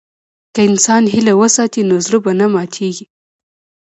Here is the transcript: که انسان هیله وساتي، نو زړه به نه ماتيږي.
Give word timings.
که 0.53 0.61
انسان 0.69 1.03
هیله 1.13 1.33
وساتي، 1.41 1.81
نو 1.89 1.95
زړه 2.05 2.17
به 2.23 2.31
نه 2.39 2.47
ماتيږي. 2.53 3.05